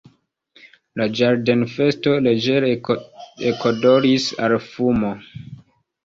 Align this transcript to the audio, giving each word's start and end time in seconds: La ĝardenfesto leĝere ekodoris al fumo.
La 0.99 1.05
ĝardenfesto 1.17 2.13
leĝere 2.27 2.71
ekodoris 3.49 4.25
al 4.47 4.55
fumo. 4.69 5.13